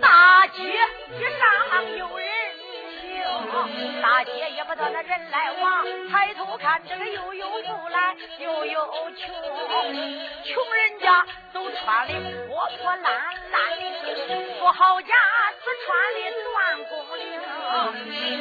[0.00, 0.58] 大街
[1.38, 2.26] 上有人。
[4.02, 9.34] 大姐也不得那人来往，抬头看这个又有富来又有穷，
[10.44, 12.12] 穷人家都穿的
[12.46, 15.14] 破破烂烂的，富豪家
[15.64, 16.20] 只穿的
[16.52, 17.24] 缎工领。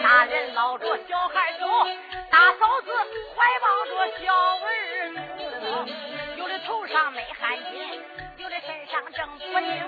[0.04, 1.66] 大人捞着小孩走，
[2.30, 2.92] 大嫂子
[3.36, 4.24] 怀抱着小
[4.60, 4.66] 儿
[5.14, 5.18] 子，
[6.38, 8.00] 有的头上没汗巾，
[9.16, 9.88] 正不宁，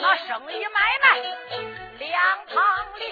[0.00, 1.06] 那生意买卖
[2.00, 2.12] 两
[2.46, 2.54] 旁
[2.98, 3.04] 列，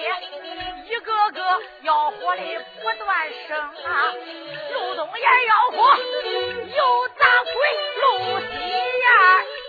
[0.89, 1.41] 一个个
[1.83, 2.43] 要活的
[2.83, 4.13] 不断生啊！
[4.73, 5.97] 路东眼要活，
[6.77, 7.55] 有大鬼；
[8.03, 8.45] 路西
[8.99, 9.07] 眼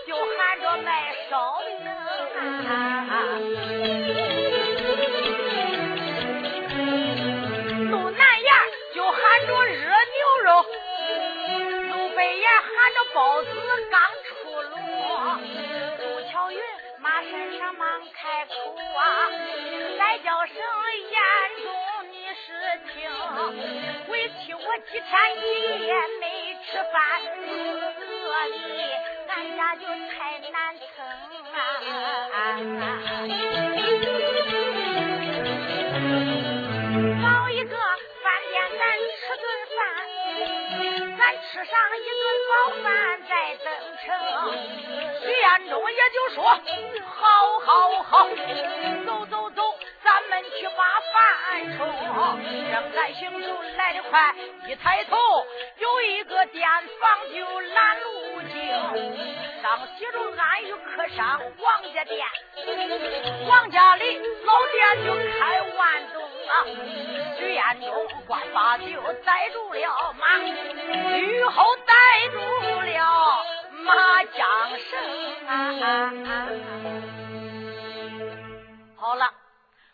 [0.08, 1.86] 就喊着卖烧饼
[2.68, 3.12] 啊！
[7.90, 8.52] 路南沿
[8.94, 10.48] 就喊着热牛肉，
[11.92, 13.48] 路北沿喊着包子
[13.90, 14.00] 刚
[17.78, 18.52] 忙开口
[18.96, 19.30] 啊，
[19.98, 20.54] 再叫声
[21.10, 21.18] 眼
[21.62, 21.66] 中
[22.10, 22.46] 你是
[22.92, 22.94] 听，
[24.08, 24.12] 委
[24.44, 25.42] 屈我几天一
[25.86, 26.22] 夜没
[26.64, 26.94] 吃饭，
[27.40, 28.54] 饿的
[29.28, 31.04] 俺家就太难撑
[31.52, 31.56] 啊。
[41.64, 42.52] 上一顿饱
[42.82, 42.88] 饭
[43.28, 43.32] 再
[43.64, 43.66] 登
[44.04, 44.06] 城。
[45.20, 46.38] 徐彦中也就说。
[47.16, 47.24] 好，
[47.60, 48.28] 好，好，
[49.06, 49.62] 走走走，
[50.02, 51.80] 咱们去把饭冲。
[52.70, 54.34] 正在行走来得快，
[54.68, 55.16] 一抬头
[55.78, 56.68] 有一个店
[57.00, 59.64] 房就拦路径，上
[59.98, 62.26] 写着安于客商王家店。
[67.36, 70.38] 徐彦中关把酒逮住了马，
[71.18, 71.94] 雨后逮
[72.30, 72.38] 住
[72.80, 73.44] 了
[73.82, 75.70] 马缰绳啊。
[78.96, 79.34] 好了，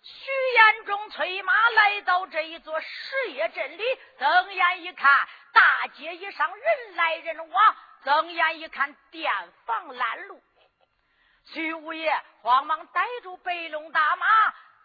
[0.02, 3.82] 徐延忠催马来到这一座石业镇里，
[4.18, 5.10] 瞪眼一看，
[5.52, 9.32] 大街一上人来人往，瞪眼一看店
[9.66, 10.40] 房拦路，
[11.52, 12.12] 徐五爷
[12.42, 14.26] 慌忙逮住白龙大马，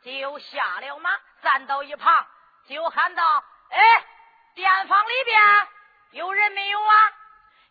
[0.01, 1.11] 就下了马，
[1.45, 2.27] 站到一旁，
[2.65, 4.05] 就喊道：“哎，
[4.55, 5.39] 店房里边
[6.09, 7.13] 有人没有啊？”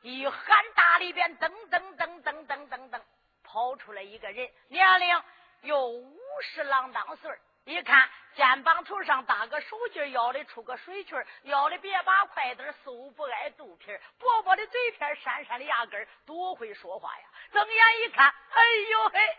[0.03, 3.01] 一喊大里边噔噔噔噔噔噔噔，
[3.43, 5.23] 跑出来一个人，年龄
[5.63, 6.15] 有。
[6.37, 7.31] 五十郎当岁
[7.65, 8.09] 一看。
[8.35, 17.25] 肩膀头上搭个手巾，腰里出个水裙，腰里别把筷子，嗖不挨肚皮，薄薄的嘴片，闪闪的牙根，多会说话呀！
[17.53, 19.39] 睁眼一看，哎呦嘿，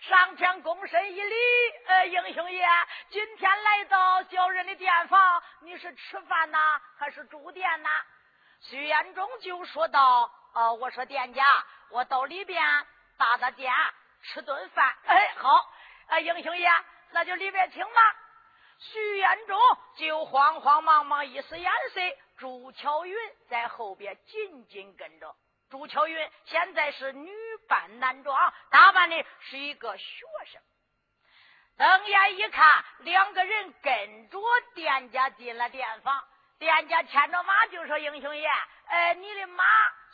[0.00, 1.36] 上前躬身一礼，
[1.88, 2.66] 呃，英雄爷，
[3.10, 7.90] 今天来到小人的店房，你是吃饭呐，还是住店呐？
[8.62, 11.44] 徐延忠就说道：“哦，我说店家，
[11.90, 12.64] 我到里边
[13.18, 13.70] 搭搭店，
[14.22, 14.90] 吃顿饭。
[15.04, 15.70] 哎，好，
[16.06, 16.66] 啊，英雄爷，
[17.12, 18.16] 那就里边请吧。”
[18.78, 19.58] 徐延忠
[19.96, 22.00] 就慌慌忙忙一使眼色，
[22.36, 23.16] 朱巧云
[23.48, 25.32] 在后边紧紧跟着。
[25.70, 27.30] 朱巧云现在是女
[27.68, 30.60] 扮男装，打扮的是一个学生。
[31.78, 34.38] 瞪眼一看，两个人跟着
[34.74, 36.22] 店家进了店房。
[36.58, 38.48] 店家牵着马就说：“英雄爷，
[38.86, 39.64] 哎，你的马。”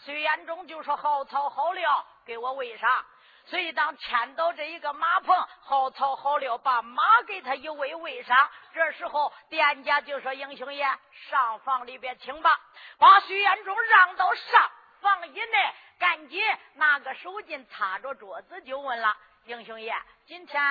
[0.04, 3.06] 徐延忠就说：“好草好料，给我喂上。”
[3.48, 8.36] 所以，当牵到这一个马棚，好草好料，把马给他一喂喂上。
[8.74, 10.86] 这时候，店家就说：“英雄爷，
[11.30, 12.60] 上房里边请吧。”
[12.98, 16.42] 把徐延忠让到上房以内，赶紧
[16.74, 19.16] 拿个手巾擦着桌子，就问了
[19.46, 19.94] ：“英雄爷，
[20.26, 20.62] 今天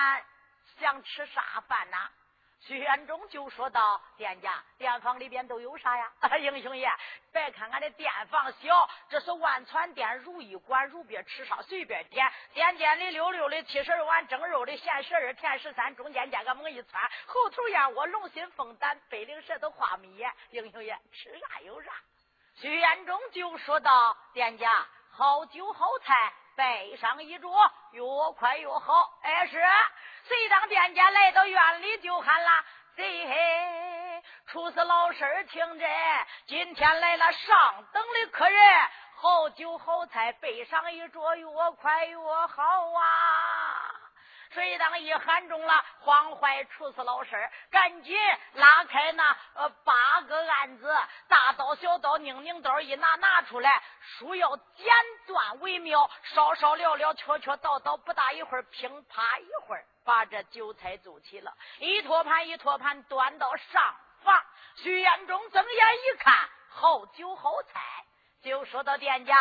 [0.79, 1.97] 想吃啥饭呢？”
[2.67, 6.11] 徐元忠就说道：“店家，店房里边都有啥呀？
[6.37, 6.91] 英雄爷，
[7.31, 12.29] 别看俺的店房小，这是万川店如意馆，如别吃啥随便点。
[12.53, 20.29] 点点里溜溜的七十二碗蒸肉的，咸十二，甜十三，中间加个猛一窜，后头燕窝，龙心凤胆，北灵舌头画米眼。
[20.49, 21.91] 英雄爷，吃啥有啥。”
[22.59, 24.69] 徐元忠就说道：“店家，
[25.09, 27.55] 好酒好菜，摆上一桌，
[27.91, 28.01] 越
[28.35, 29.61] 快越好。”哎，是。
[30.27, 32.49] 谁当店家来到院里就喊了
[32.97, 35.85] ：“贼嘿，厨师老师听着，
[36.47, 38.61] 今天来了上等的客人，
[39.15, 41.45] 好酒好菜备上一桌，越
[41.79, 43.56] 快越好啊！”
[44.57, 48.17] 谁当一喊中了，慌坏厨师老师，赶紧
[48.53, 50.91] 拉开那呃八个案子，
[51.27, 54.87] 大刀小刀拧拧刀一拿拿出来，书要剪
[55.27, 59.85] 断为妙，稍稍聊聊，敲敲叨叨，不大一会儿，乒啪一会儿。
[60.03, 64.43] 把这酒菜做起了，一托盘一托盘端到上房。
[64.77, 67.79] 徐延忠睁眼一看，好酒好菜，
[68.41, 69.35] 就说到店家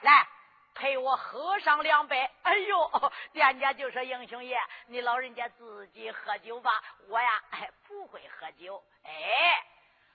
[0.00, 0.26] 来
[0.74, 2.28] 陪我喝上两杯。
[2.42, 6.70] 哎呦，店家就说：“英雄爷，你老人家自己喝酒吧，
[7.08, 9.64] 我呀，哎，不会喝酒。”哎，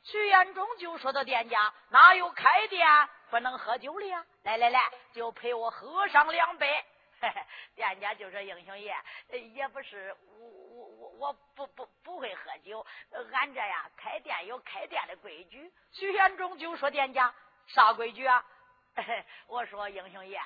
[0.03, 2.87] 徐延忠就说到店家，哪有开店
[3.29, 4.25] 不能喝酒的呀？
[4.43, 4.79] 来来来，
[5.13, 6.85] 就陪我喝上两杯。
[7.19, 7.41] 嘿嘿
[7.75, 8.95] 店家就说：“英雄爷，
[9.53, 12.85] 也不是我我我我不不不会喝酒，
[13.33, 17.33] 俺这呀开店有开店的规矩。”徐元忠就说：“店家
[17.65, 18.45] 啥规矩啊？”
[19.47, 20.39] 我说：“英雄爷，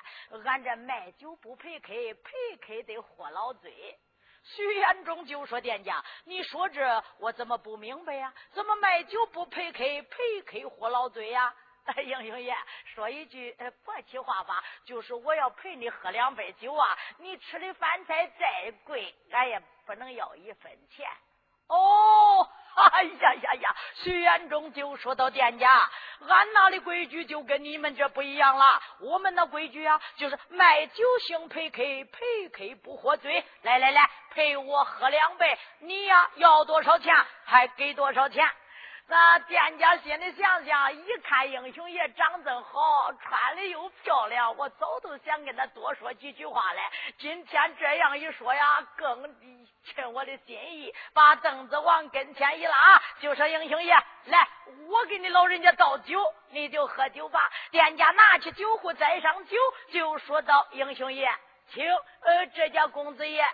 [0.44, 3.98] 俺这卖酒不赔客，赔客得活老嘴。”
[4.44, 8.32] 徐元忠就说：“店家，你说这我怎么不明白呀？
[8.50, 11.54] 怎么卖酒不赔客，赔客活老嘴呀？”
[12.04, 13.52] 英雄爷说一句
[13.84, 16.96] 薄气话吧，就是我要陪你喝两杯酒啊！
[17.18, 21.04] 你吃的饭菜再贵，俺也不能要一分钱。
[21.66, 23.76] 哦，哎呀呀呀！
[23.94, 25.68] 徐元忠就说到店家，
[26.28, 28.64] 俺那的规矩就跟你们这不一样了。
[29.00, 33.44] 我们的规矩啊，就是卖酒兴陪客，陪客不喝醉。
[33.62, 37.14] 来来来，陪我喝两杯，你呀要多少钱，
[37.44, 38.48] 还给多少钱。
[39.08, 46.90] 那店家心里想想，一看英雄爷长真好，穿的又漂亮，我早都想跟他多说几句话来。
[47.18, 49.36] 今天这样一说呀，更
[49.84, 53.94] 趁我的心意，把凳子往跟前一拉，就说英雄爷，
[54.26, 54.48] 来，
[54.88, 57.50] 我给你老人家倒酒，你就喝酒吧。
[57.70, 59.56] 店家拿起酒壶再上酒，
[59.90, 61.28] 就说道：“英雄爷，
[61.68, 61.84] 请，
[62.20, 63.44] 呃，这家公子爷，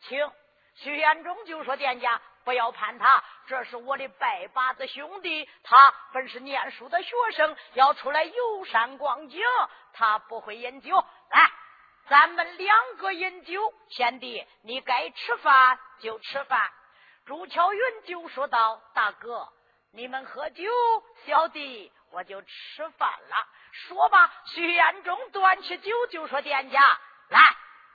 [0.00, 0.30] 请。”
[0.76, 5.46] 徐延忠就说：“店家。”不要判他，这是我的拜把子兄弟。
[5.62, 9.38] 他本是念书的学生，要出来游山逛景，
[9.92, 10.96] 他不会饮酒。
[11.30, 11.50] 来，
[12.08, 13.74] 咱们两个饮酒。
[13.90, 16.72] 贤弟，你该吃饭就吃饭。
[17.26, 19.46] 朱巧云就说道：“大哥，
[19.92, 20.72] 你们喝酒，
[21.26, 23.46] 小弟我就吃饭了。”
[23.88, 26.80] 说罢，徐彦忠端起酒就说：“店家，
[27.28, 27.40] 来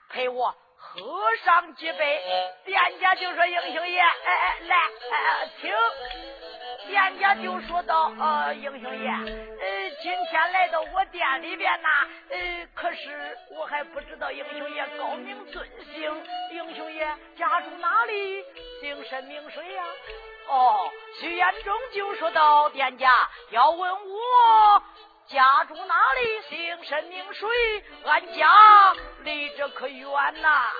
[0.09, 2.21] 陪我。”喝上几杯，
[2.65, 4.75] 店家就说：“英雄爷，哎哎，来，
[5.11, 5.71] 哎，请。”
[6.87, 11.89] 店家就说道：“呃，英雄爷，呃，今天来到我店里边呐，
[12.29, 16.23] 呃，可是我还不知道英雄爷高明尊姓。
[16.51, 18.43] 英雄爷家住哪里？
[18.81, 19.83] 姓甚名谁呀？”
[20.49, 23.09] 哦，徐延忠就说道：“店家
[23.49, 24.83] 要问我。”
[25.27, 26.41] 家住哪里？
[26.49, 27.47] 姓甚名谁？
[28.05, 30.71] 俺家离这可远呐。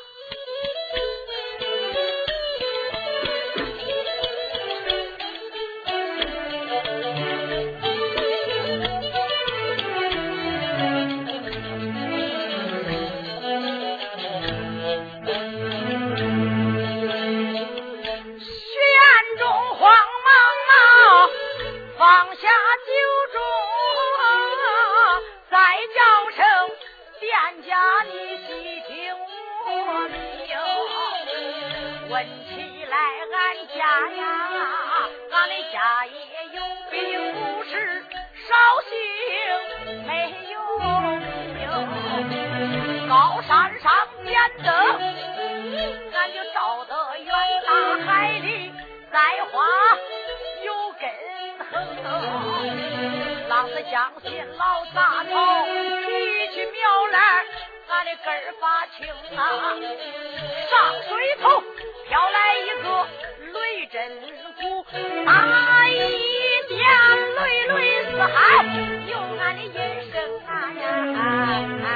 [46.54, 47.34] 照得远；
[47.66, 47.70] 大
[48.06, 48.72] 海里
[49.12, 49.20] 栽
[49.52, 49.54] 花
[50.64, 50.68] 有
[51.00, 51.02] 根
[51.70, 51.74] 横。
[53.50, 55.34] 浪子将心老杂草，
[55.66, 57.18] 提起苗来。
[57.90, 59.06] 俺的根儿发青
[59.38, 59.40] 啊，
[60.70, 60.74] 上
[61.08, 61.44] 水头
[62.08, 62.86] 飘来一个
[63.54, 63.96] 雷震
[64.60, 64.86] 鼓，
[65.30, 65.30] 啊
[65.88, 65.92] 一
[66.70, 66.74] tiếng
[67.36, 68.36] 雷雷似海，
[69.12, 69.72] 有俺的音
[70.12, 70.14] 声
[70.48, 70.50] 啊
[70.82, 70.82] 呀！
[71.86, 71.88] 俺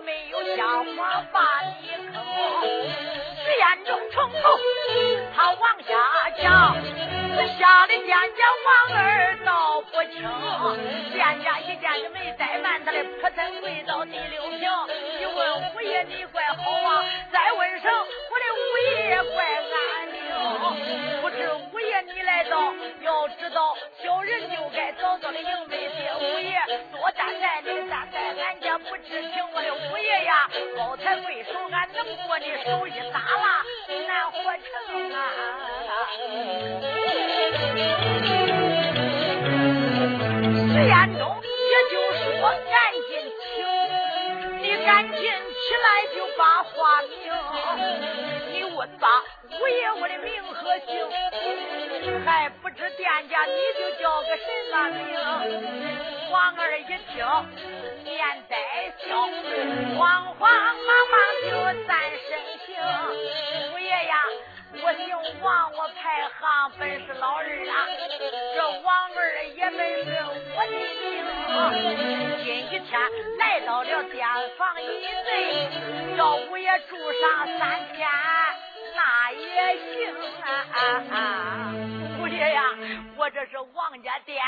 [0.00, 1.40] 没有瞎话把
[1.80, 2.14] 你坑。
[3.56, 4.58] 眼中冲头，
[5.34, 6.76] 他往下讲，
[7.58, 10.14] 吓得店家王二道不清。
[11.12, 14.60] 店家一见就没怠慢，他的扑腾跪到第六平，
[15.20, 19.73] 一问五爷你怪好啊，再问声我的五爷怪。
[22.34, 25.88] 来到，要知道小人就该早早的迎接
[26.18, 26.58] 五爷，
[26.90, 33.62] 多担待你担待俺家不知情，我的五爷呀，高抬贵手，俺能过你手一打拉。
[34.08, 35.16] 难活成啊！
[40.72, 42.74] 徐彦中也就说：“赶
[43.06, 43.62] 紧请，
[44.60, 47.12] 你赶紧起来就把话明。
[48.52, 49.06] 你问吧，
[49.60, 50.90] 五爷我的名和姓，
[52.24, 55.00] 还不知店家你就叫个什么名？”
[56.30, 57.24] 王二一听，
[58.04, 58.18] 面
[58.48, 58.56] 带
[58.98, 59.08] 笑，
[59.96, 61.48] 慌慌忙忙就
[61.86, 61.90] 站
[62.28, 62.28] 身
[62.66, 62.68] 行。
[64.82, 67.86] 我姓王，我排行本是老二啊。
[68.54, 70.08] 这王二也本是
[70.54, 71.14] 我的名。
[72.44, 72.90] 今一天
[73.38, 74.26] 来到了店
[74.58, 75.70] 房一内，
[76.16, 78.06] 叫五爷住上三天，
[78.94, 80.14] 那也行
[81.10, 82.13] 啊。
[82.34, 82.62] 爷呀，
[83.16, 84.42] 我这是王家店，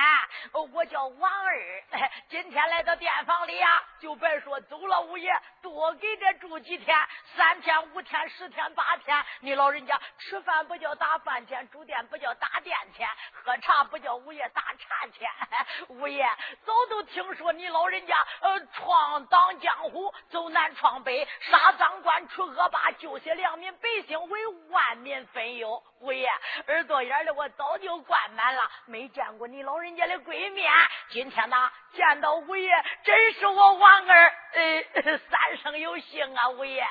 [0.73, 1.57] 我叫王二。
[2.29, 6.97] 今天来到店房里呀，就别说走了，五爷多给这住几天，
[7.37, 9.25] 三天、五天、十天、八天。
[9.41, 15.31] 你老人家吃饭不叫打饭钱，住店不叫打店钱，喝茶不叫五爷打茶钱。
[15.89, 16.29] 五爷
[16.65, 25.83] 早都听说你老人家呃闯荡江湖，走南闯北，杀赃官，除恶霸，救些良民百姓，为万民分忧。
[26.01, 26.29] 五爷
[26.69, 30.71] 耳朵眼里我早就灌满了，没见过你老人家的鬼面。
[31.09, 32.71] 今天呢，见到五爷，
[33.03, 36.49] 真是我王儿呃 三生有幸啊！
[36.51, 36.87] 五爷，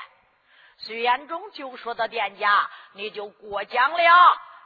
[0.78, 3.98] 徐延忠就说到店家，你就过奖了。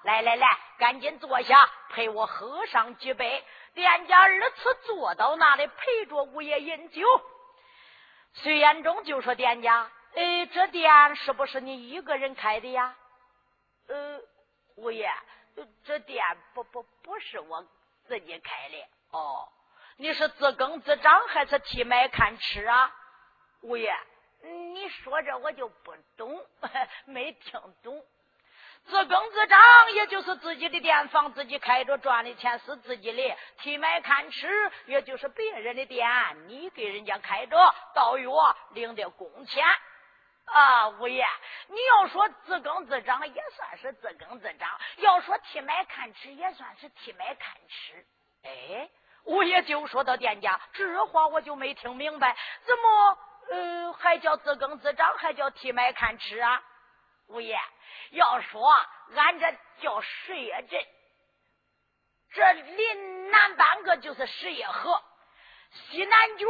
[0.02, 1.58] 来来来，赶紧坐下，
[1.90, 3.44] 陪我喝上几杯。
[3.74, 7.02] 店家二次坐到那里，陪着五爷饮酒。
[8.32, 12.94] 徐延忠就说：“店家，呃，这店是不是你一个人开的呀
[13.90, 14.20] ？”“呃，
[14.76, 15.10] 五爷，
[15.84, 17.66] 这店不不不是我
[18.06, 18.76] 自己开的。
[19.10, 19.48] ”“哦，
[19.96, 22.94] 你是自耕自长还是替买看吃啊
[23.62, 23.92] ？”“五爷，
[24.42, 26.46] 你说这我就不懂，
[27.06, 28.00] 没听懂。”
[28.86, 34.48] 自耕自长，也就是自己的店房自己开着，赚的钱是自己的；替买看吃，
[34.86, 36.08] 也就是别人的店，
[36.48, 37.56] 你给人家开着，
[37.94, 38.30] 到月
[38.70, 39.62] 领的工钱。
[40.52, 41.26] 啊，五爷，
[41.68, 48.06] 你要说自耕自长，也算是自耕自长；要说替买看吃，也算是替买看吃。
[48.42, 48.88] 哎，
[49.24, 53.18] 五爷就说到店家，这话我就没听明白，怎么
[53.50, 56.62] 呃还叫自耕自长，还叫替买看吃啊？
[57.28, 57.58] 五爷。
[58.10, 58.72] 要说
[59.14, 60.84] 俺这叫石业镇，
[62.32, 62.94] 这离
[63.30, 65.00] 南半个就是石业河，
[65.70, 66.46] 西南角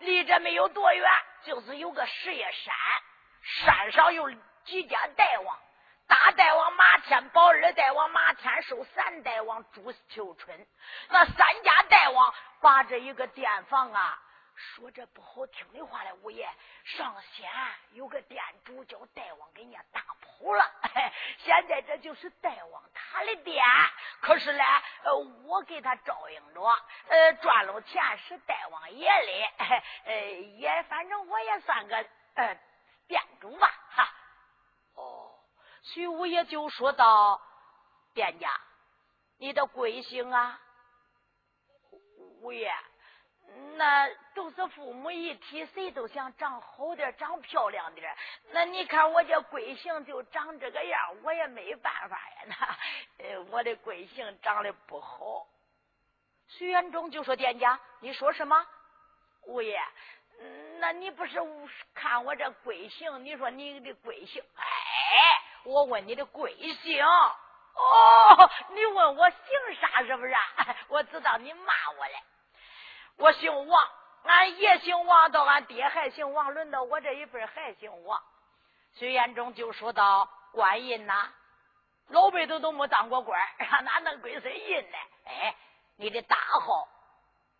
[0.00, 1.10] 离这没有多远，
[1.44, 2.74] 就是有个石业山，
[3.42, 4.30] 山上有
[4.64, 5.58] 几家大王，
[6.06, 10.66] 大大王马天宝，二大王马天寿，三大王朱秋春，
[11.08, 14.22] 那三家大王把这一个店房啊。
[14.76, 16.46] 说这不好听的话嘞，五爷
[16.84, 17.48] 上仙
[17.92, 20.70] 有个店主叫大王，给人家打跑了。
[21.38, 23.64] 现在这就是大王他的店，
[24.20, 24.62] 可是呢，
[25.04, 26.60] 呃，我给他照应着，
[27.08, 30.14] 呃，赚了钱是大王爷的，呃，
[30.58, 32.54] 也反正我也算个呃
[33.10, 33.68] 店主吧。
[33.90, 34.08] 哈，
[34.94, 35.34] 哦，
[35.82, 37.42] 徐五爷就说道
[38.14, 38.48] ：“店家，
[39.36, 40.60] 你的贵姓啊？”
[42.40, 42.72] 五爷。
[43.74, 48.16] 那都是父母一体，谁都想长好点，长漂亮点。
[48.52, 52.42] 那你看我这贵姓就长这个样，我也没办法呀。
[52.46, 55.48] 那呃，我的贵姓长得不好。
[56.46, 58.64] 徐元忠就说：“店家，你说什么？
[59.46, 59.82] 五爷，
[60.78, 61.38] 那你不是
[61.94, 63.24] 看我这贵姓？
[63.24, 64.42] 你说你的贵姓？
[64.56, 64.64] 哎，
[65.64, 67.04] 我问你的贵姓。
[67.04, 69.38] 哦，你问我姓
[69.80, 70.34] 啥是不是？
[70.88, 72.14] 我知道你骂我嘞。”
[73.16, 73.88] 我姓王，
[74.24, 78.22] 俺爷姓王，到俺爹还姓王，轮到我这一辈还姓王。
[78.94, 81.30] 徐延忠就说道：“官印呐，
[82.08, 83.38] 老辈都都没当过官，
[83.84, 84.98] 哪能归谁印呢？
[85.26, 85.54] 哎，
[85.96, 86.88] 你的大号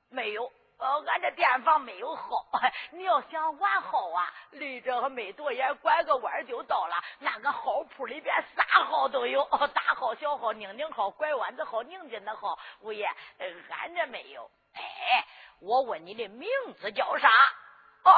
[0.08, 0.50] 没有？
[0.80, 2.44] 哦，俺这店房没有号。
[2.90, 6.96] 你要想玩号啊，离这还没多远，拐个弯就到了。
[7.18, 12.58] 那个号铺里边啥号都有， 大号、小号、拧拧号、拐弯子号、拧紧的号。
[12.80, 13.06] 五爷，
[13.68, 14.50] 俺这没有。
[14.74, 15.26] 哎。
[15.62, 16.48] 我问你的名
[16.80, 17.28] 字叫啥？
[18.02, 18.14] 哦哦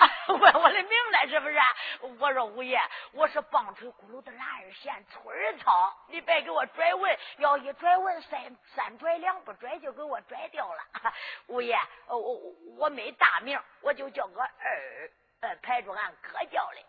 [0.00, 1.58] 哦， 问我的名来是不是？
[2.18, 2.80] 我说五爷，
[3.12, 10.82] 我是棒槌咕噜的拉二线村草，你别给我拽问，要一拽问三三拽两不拽就给我拽掉了。
[11.48, 12.18] 五爷，我
[12.78, 16.84] 我没大名，我就叫个二，呃，排着俺哥叫的。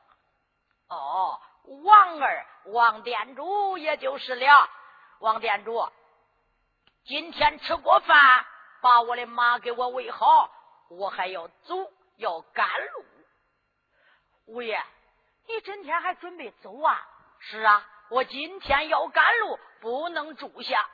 [0.90, 1.40] 哦，
[1.84, 4.70] 王二，王店主也就是了。
[5.20, 5.90] 王店主，
[7.06, 8.46] 今天吃过饭。
[8.82, 10.52] 把我的马给我喂好，
[10.90, 13.06] 我还要走，要赶路。
[14.46, 14.82] 五爷，
[15.48, 17.00] 你今天还准备走啊？
[17.40, 20.86] 是啊，我今天要赶路，不能住下。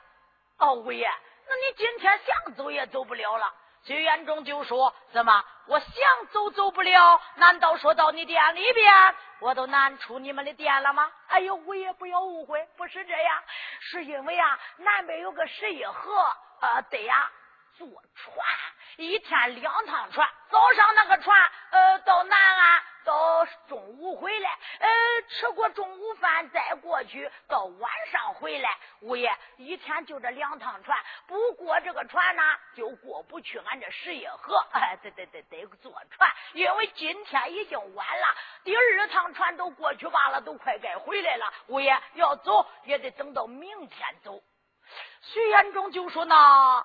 [0.58, 1.10] 哦，五爷，
[1.48, 3.52] 那你今天想走也走不了了。
[3.82, 5.90] 崔元忠就说：“怎么，我想
[6.30, 7.20] 走走不了？
[7.36, 13.42] 难道说到你店里边，我都难出你们的店了吗？”哎呦，五爷不要误会，不是这样，
[13.80, 17.30] 是因为啊，南边有个十一河，呃，对呀。
[17.80, 18.36] 坐船，
[18.98, 20.28] 一天两趟船。
[20.50, 24.88] 早上那个船，呃，到南安，到中午回来，呃，
[25.30, 28.76] 吃过中午饭再过去，到晚上回来。
[29.00, 32.42] 五爷，一天就这两趟船，不过这个船呢，
[32.76, 34.58] 就过不去俺这十一河。
[34.72, 38.26] 哎，得得得，得坐船，因为今天已经晚了，
[38.62, 41.50] 第二趟船都过去罢了，都快该回来了。
[41.68, 44.38] 五爷要走，也得等到明天走。
[45.22, 46.84] 徐延忠就说那。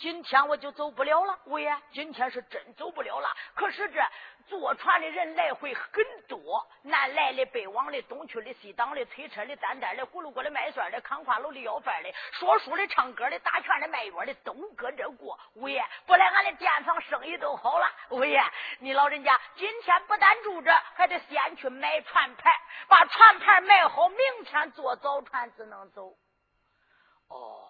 [0.00, 3.28] 今天我就走不了了，五爷，今天是真走不了了。
[3.54, 4.02] 可是这
[4.48, 15.38] 坐船的人来回很多，南来的、北往的、东去的、西挡的、推车的、担担的、葫芦锅的、卖蒜的、扛花楼的、要饭的、说书的、唱歌的、打拳的、卖药的，都搁这过。
[15.52, 17.86] 五爷，不来俺的店房生意都好了。
[18.08, 18.42] 五爷，
[18.78, 22.50] 你老人家今天不但住着，还得先去买船牌，
[22.88, 26.14] 把船牌买好，明天坐早船只能走。
[27.28, 27.69] 哦。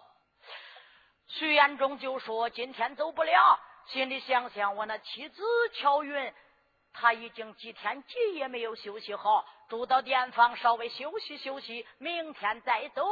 [1.33, 6.33] 徐延忠就说：“今天走不了，心里想想，我那妻子乔云，
[6.93, 13.07] 他已经几天几夜没有休息好，住到店房稍微休息休息，明天再走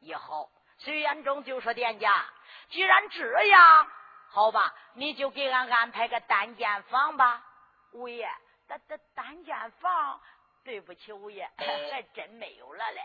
[0.00, 2.26] 也好，徐延忠就说：“店家，
[2.70, 3.88] 既然这样，
[4.30, 7.46] 好吧，你就给俺安排个单间房吧。”
[7.94, 8.28] 五爷，
[8.66, 10.20] 单单单间房，
[10.64, 13.00] 对不起，五爷， 还真没有了嘞。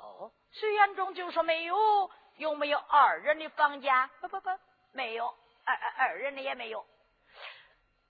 [0.00, 4.10] 哦，徐延忠就说：“没有，有没有二人的房间？
[4.20, 4.50] 不不不，
[4.92, 5.26] 没有，
[5.64, 6.84] 二二二人的也没有。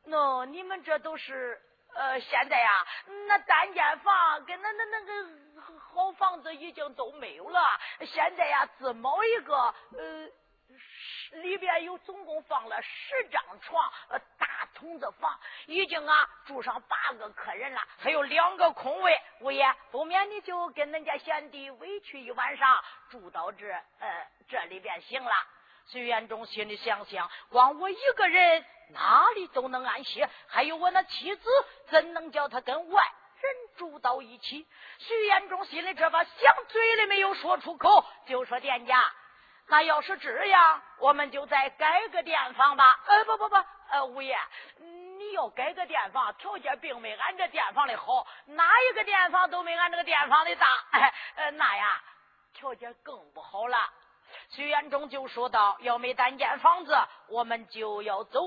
[0.05, 1.61] 那你们这都是……”
[1.97, 2.87] 呃，现在呀，
[3.29, 7.61] 那单间房跟那那那个好房子已经都没有了。
[8.01, 10.29] 现在呀，自某一个呃
[11.43, 19.21] 里边有总共放了十张床，呃大筒子房，已经啊住上八个客人了，还有两个空位。
[19.41, 23.67] 五爷，不免你就跟恁家贤弟委屈一晚上，住到这
[23.99, 25.33] 呃这里边行了。
[25.87, 31.51] 徐元忠心里想想，光我一个人哪里都能安息，还有我那妻子，
[31.89, 33.03] 怎能叫他跟外
[33.43, 34.67] 人住到一起？
[34.99, 39.05] 徐元忠心里这把想，嘴里没有说出口，就说：“店家，
[39.67, 43.57] 那要是这样，我们就再改个店房吧。”呃，不不不，
[43.91, 44.39] 呃，五爷，
[44.79, 50.67] 你要改个店房，条件并没俺这店房的好，哪一个店房都没俺这个店房的大。
[51.37, 52.03] 呃，那呀，
[52.53, 53.91] 条件更不好了。
[54.51, 56.97] 徐元忠就说道：“要没单间房子，
[57.29, 58.41] 我们就要走。”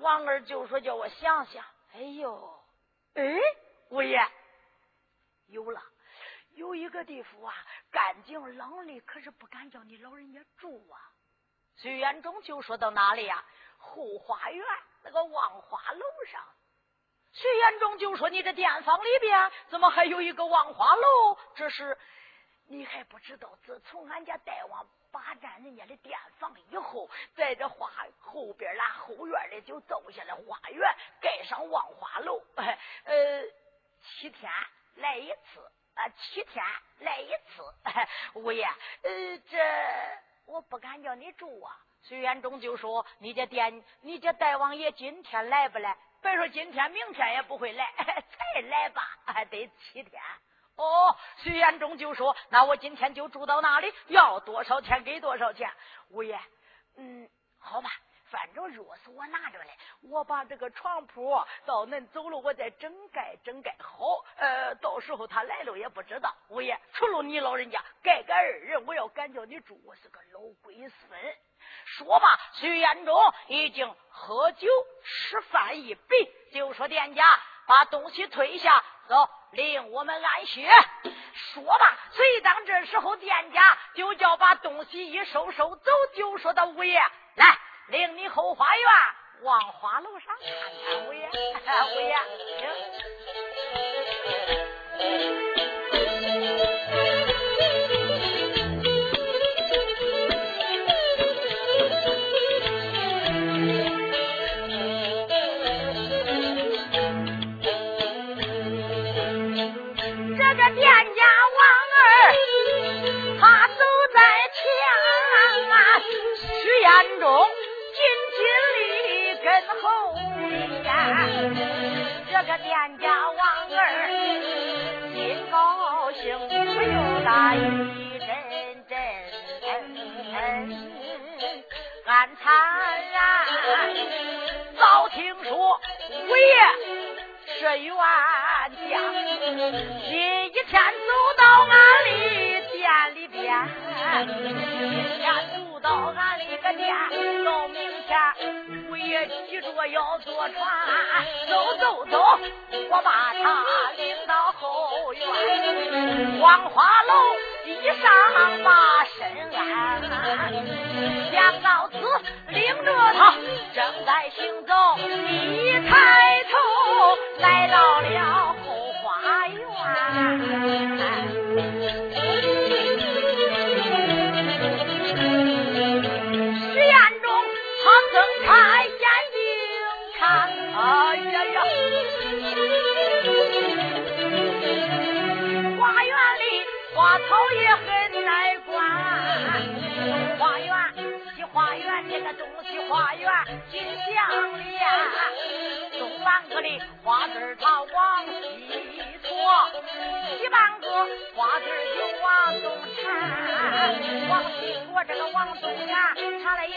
[0.00, 2.60] 王二就说：“叫我想想。”哎呦，
[3.14, 3.22] 哎，
[3.88, 4.20] 五爷
[5.46, 5.82] 有了，
[6.58, 7.54] 有一个地方啊，
[7.90, 10.98] 干净冷的，可是不敢叫你老人家住啊。
[11.76, 13.44] 徐元忠就说到哪里呀？
[13.76, 14.66] 后花园
[15.04, 16.44] 那个望花楼上。
[17.32, 21.38] 徐元忠就说：“你这店房里边怎么还有一个望花楼？
[21.54, 21.96] 这是？”
[22.66, 32.42] 你还不知道，自从俺家大王霸占人家的店房以后，在这花后边啦后院里就造下了花园，盖上望花楼。
[32.56, 33.44] 呃，
[34.02, 34.50] 七天
[34.96, 36.64] 来一次，啊，七天
[37.00, 37.62] 来一次。
[38.38, 38.64] 五爷，
[39.02, 39.58] 呃，这
[40.46, 41.76] 我不敢叫你住啊。
[42.02, 45.96] 徐元忠就说：“你这店，你这大王爷今天来不来？
[46.22, 50.22] 别说今天，明天也不会来， 才来吧，还得七天。”
[50.76, 55.68] 哦，徐延忠就说：“那我今天就住到那里，要多少钱给多少钱。”
[56.10, 56.38] 五爷，
[56.96, 57.90] 嗯，好吧，
[58.30, 59.70] 反正钥匙我拿着嘞，
[60.02, 64.24] 我把这个床铺到恁走了，我再整盖整盖好。
[64.36, 66.34] 呃，到时候他来了也不知道。
[66.48, 71.20] 五爷，除了你老人家盖个二人，我要敢叫你住，我是个老龟孙。
[71.84, 73.16] 说罢，徐延忠
[73.48, 74.68] 已经喝酒
[75.02, 77.24] 吃饭一杯，就说：“店家，
[77.66, 80.70] 把东西退下，走。”令我们安歇。
[81.32, 87.00] 说罢，随当这时候，店家就叫把东西一收收走，就说到五爷
[87.34, 88.86] 来，领你后花园
[89.42, 90.48] 望花楼上看
[90.84, 91.28] 看五爷，
[91.94, 92.16] 五爷，
[94.98, 95.47] 行。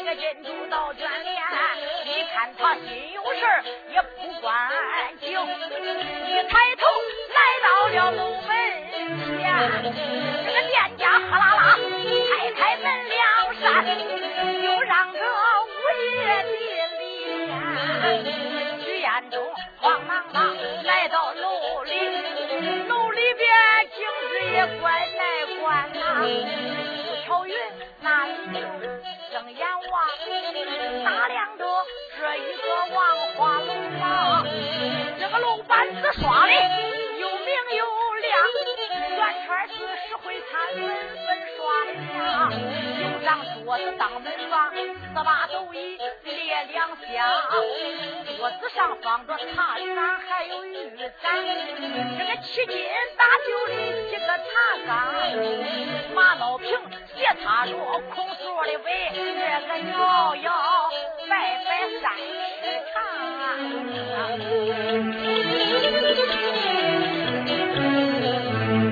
[0.03, 1.41] 个金主倒眷恋，
[2.05, 3.39] 你看他心有事
[3.91, 4.69] 也不管
[5.19, 6.81] 情，一抬头
[7.33, 8.49] 来到了楼门
[9.37, 9.41] 前，
[10.45, 11.61] 这个店家哗啦啦
[12.29, 13.13] 开开门了
[13.59, 13.63] 扇，
[14.61, 15.69] 就让这五
[16.01, 16.09] 爷
[16.43, 16.51] 进
[16.99, 17.01] 里
[17.45, 17.49] 边，
[18.83, 19.35] 徐彦中
[19.77, 21.89] 慌忙忙来到楼里，
[22.87, 23.47] 楼里边
[23.95, 23.97] 镜
[24.29, 25.21] 子也关来
[25.61, 25.61] 关
[25.93, 26.80] 呐、啊。
[31.57, 32.63] 这一个
[32.95, 32.99] 王
[33.35, 34.45] 花楼房，
[35.19, 36.53] 这个楼板子刷的
[37.17, 37.85] 又明又
[38.21, 38.31] 亮，
[39.17, 39.75] 圆圈是
[40.07, 42.19] 石灰灿粉粉刷的亮，
[43.01, 43.29] 有张
[43.65, 46.97] 桌子当门房，四把斗椅列两厢，
[48.37, 51.43] 桌子上放着茶盏还有玉盏，
[52.17, 52.85] 这个七斤
[53.17, 53.73] 大酒的
[54.09, 54.43] 几个茶
[54.87, 55.13] 缸，
[56.13, 56.79] 马刀瓶
[57.15, 57.73] 斜插着
[58.13, 59.19] 空座的尾，这
[59.67, 60.51] 个摇摇
[61.41, 62.03] 摆摆三
[62.61, 62.95] 尺长，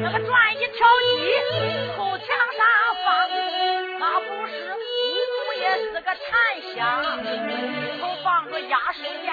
[0.01, 1.13] 那个转一条鸡
[1.95, 2.25] 后墙
[2.57, 2.59] 上
[3.05, 3.07] 放，
[3.99, 4.81] 那不是五
[5.29, 6.17] 谷也是个檀
[6.73, 6.77] 香，
[8.01, 9.29] 头放着压水烟，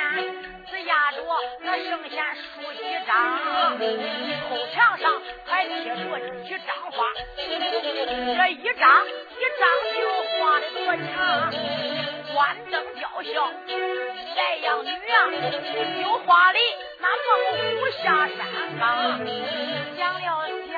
[0.85, 1.23] 压着
[1.61, 3.13] 那圣贤书几张，
[4.49, 7.43] 后墙上还贴着几张画，这
[8.49, 9.99] 一张一张就
[10.39, 11.17] 画的多长，
[12.35, 12.37] 关
[12.71, 13.51] 灯吊孝，
[14.37, 15.15] 来养女啊，
[16.03, 16.59] 有画的
[16.99, 17.29] 那猛
[17.81, 18.39] 虎下山
[18.79, 18.81] 岗，
[19.97, 20.25] 讲了
[20.71, 20.77] 讲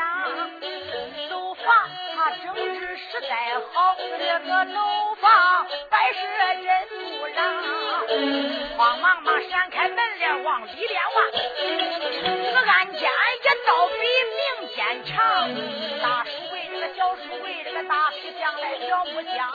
[1.30, 1.64] 楼房
[2.14, 2.44] 它整
[2.78, 3.30] 治实在
[3.72, 4.78] 好，这个楼
[5.20, 5.26] 房
[5.90, 6.18] 摆设
[6.62, 6.66] 真
[7.18, 7.38] 不让，
[8.78, 13.94] 慌忙忙闪开门帘往里边望，这个案间也倒比
[14.38, 15.50] 明间长，
[16.00, 19.52] 大书柜这个小书柜这个大皮箱来小不香，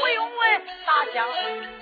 [0.00, 1.28] 不用问大箱，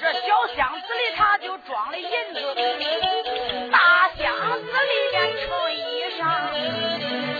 [0.00, 6.26] 这小箱子里他就装了银子，大箱子里面盛衣裳，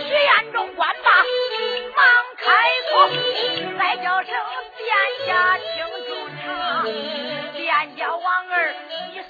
[0.07, 1.11] 徐彦中官罢，
[1.97, 2.47] 忙开
[2.89, 3.09] 口，
[3.77, 4.33] 再叫声
[4.77, 4.87] 殿
[5.27, 6.09] 下，请住
[6.41, 6.85] 唱，
[7.51, 8.73] 店家王儿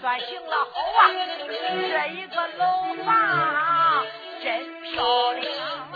[0.01, 1.07] 算行了好啊，
[1.47, 4.03] 这一个楼房
[4.41, 5.87] 真漂亮。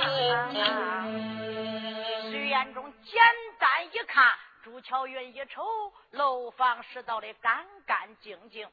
[2.30, 3.20] 徐彦中简
[3.58, 4.32] 单一看，
[4.64, 5.66] 朱巧云一瞅，
[6.12, 8.70] 楼房拾到的干干净净，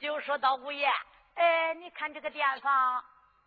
[0.00, 0.90] 就说到五爷，
[1.36, 3.04] 哎，你看这个店房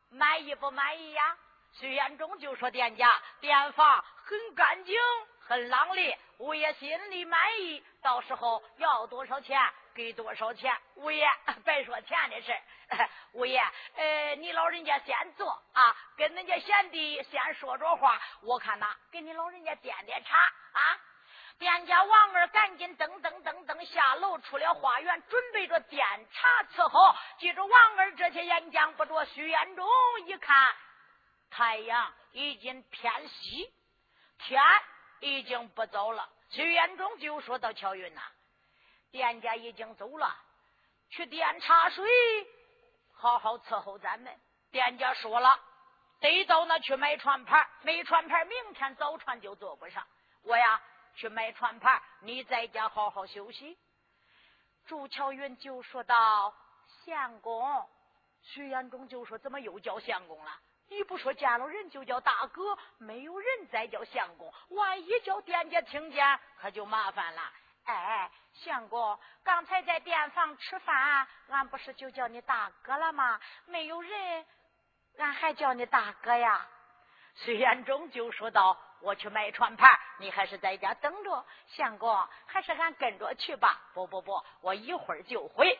[0.10, 1.36] 满意不满意呀？
[1.73, 4.95] 徐彦中就说店家店房很干净，
[5.41, 9.60] 很朗丽，五爷心里满意，到时候要多少钱
[9.98, 10.78] 给多少钱。
[10.96, 11.28] 五爷
[11.66, 12.56] 别说钱的事
[13.32, 13.60] 五 爷，
[13.96, 21.00] 呃，你老人家先坐啊，跟人家贤弟先说着话，我看呐，给你老人家点点茶啊。
[21.58, 27.16] 店家王二赶紧噔噔噔噔下楼，出了花园，准备着点茶伺候。
[27.40, 29.88] 记住，王二这些演讲不着，徐彦中
[30.28, 30.76] 一看，
[31.50, 33.74] 太阳已经偏西，
[34.38, 34.62] 天
[35.22, 36.30] 已经不早了。
[36.52, 38.22] 徐彦中就说到：“乔云呐，
[39.12, 40.36] 店家已经走了，
[41.10, 42.06] 去点茶水，
[43.13, 44.36] 好好伺候咱们。”
[44.72, 45.60] 店家说了，
[46.20, 50.06] 得到那去买船牌，没船牌，明天早船就坐不上。
[50.43, 50.82] 我呀。
[51.15, 53.76] 去买船牌，你在家好好休息。
[54.86, 56.54] 朱巧云就说道
[57.04, 57.89] ：“相公。”
[58.43, 60.52] 徐延忠就说：“怎么又叫相公了？
[60.89, 67.52] 你不说见了人就叫大哥，没有人再叫相公，万一叫店家听见，可就麻烦了。”
[67.88, 73.39] 哎，相公，刚才在店房吃饭，俺不是就叫你大哥了吗？
[73.65, 74.45] 没有人，
[75.17, 76.67] 俺还叫你大哥呀。
[77.36, 78.78] 徐延忠就说道。
[79.00, 81.45] 我去买船牌，你还是在家等着。
[81.67, 83.80] 相公，还是俺跟着去吧。
[83.93, 85.80] 不不不，我一会儿就回。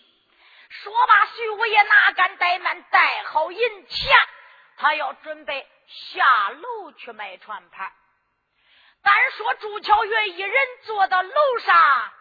[0.70, 4.10] 说罢，徐五爷哪敢怠慢，带好银钱，
[4.78, 7.92] 他要准备下楼去买船牌。
[9.06, 12.12] 单说朱巧云一人坐到楼上，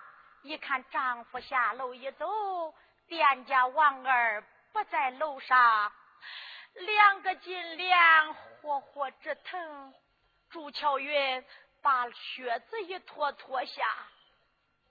[0.44, 2.28] 一看丈夫下楼一走，
[3.08, 5.92] 店家王二不在楼上，
[6.74, 9.96] 两个金莲活活直疼。
[10.52, 11.44] 朱巧云
[11.82, 13.84] 把靴子一脱脱下，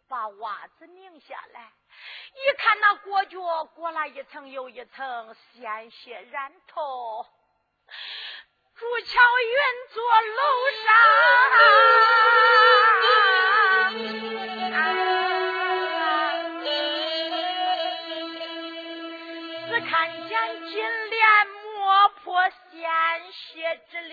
[0.08, 1.70] 把袜子拧下来，
[2.32, 7.24] 一看那裹脚裹了一层又一层，鲜血染透。
[8.76, 9.56] 朱巧云
[9.92, 10.02] 坐
[10.34, 10.42] 楼
[10.82, 10.90] 上，
[19.68, 19.92] 只看
[20.28, 20.34] 见
[20.68, 20.74] 金
[21.10, 21.22] 莲
[21.62, 22.90] 磨破鲜
[23.32, 24.12] 血直流。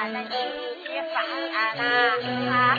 [0.00, 0.30] 我们去
[0.86, 1.18] 吃饭
[1.50, 2.78] 啦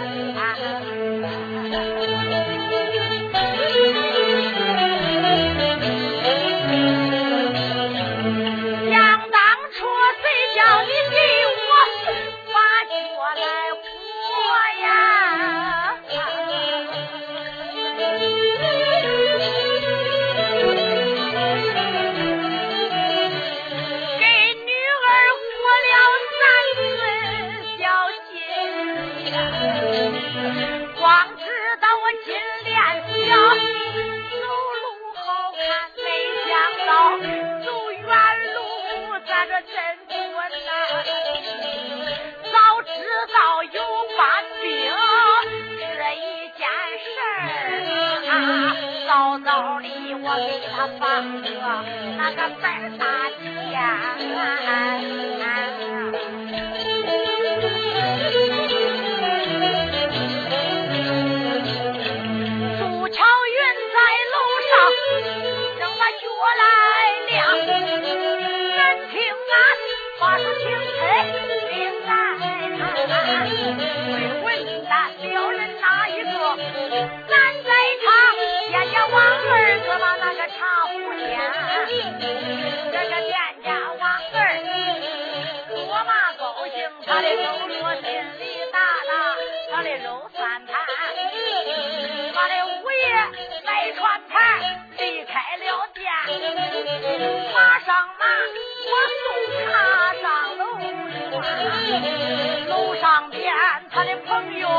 [103.92, 104.70] 他的朋友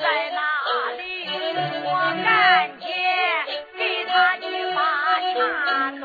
[0.00, 0.40] 在哪
[0.96, 1.00] 里，
[1.84, 1.88] 我
[2.24, 2.26] 赶
[2.80, 2.86] 紧
[3.78, 4.42] 给他一
[4.74, 4.78] 把
[5.64, 6.02] 茶断。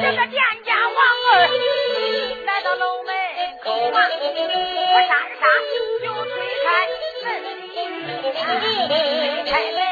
[0.00, 1.36] 这个店家王二
[2.46, 3.10] 来到楼门
[3.62, 3.98] 口啊，
[4.92, 5.10] 我闪
[5.40, 5.42] 闪
[6.00, 6.32] 就推
[9.50, 9.83] 开门。